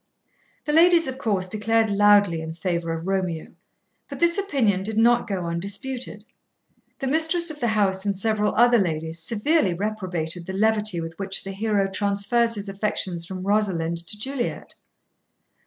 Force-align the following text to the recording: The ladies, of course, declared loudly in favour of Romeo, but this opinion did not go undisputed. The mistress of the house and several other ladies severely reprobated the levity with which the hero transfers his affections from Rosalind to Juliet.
The 0.65 0.73
ladies, 0.73 1.05
of 1.05 1.19
course, 1.19 1.47
declared 1.47 1.91
loudly 1.91 2.41
in 2.41 2.55
favour 2.55 2.91
of 2.91 3.05
Romeo, 3.05 3.53
but 4.09 4.19
this 4.19 4.39
opinion 4.39 4.81
did 4.81 4.97
not 4.97 5.27
go 5.27 5.45
undisputed. 5.45 6.25
The 6.97 7.05
mistress 7.05 7.51
of 7.51 7.59
the 7.59 7.67
house 7.67 8.03
and 8.03 8.15
several 8.15 8.55
other 8.55 8.79
ladies 8.79 9.19
severely 9.19 9.75
reprobated 9.75 10.47
the 10.47 10.53
levity 10.53 10.99
with 10.99 11.19
which 11.19 11.43
the 11.43 11.51
hero 11.51 11.87
transfers 11.87 12.55
his 12.55 12.67
affections 12.67 13.27
from 13.27 13.43
Rosalind 13.45 13.97
to 14.07 14.17
Juliet. 14.17 14.73